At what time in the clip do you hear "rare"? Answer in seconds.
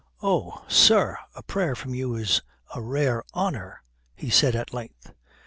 2.81-3.23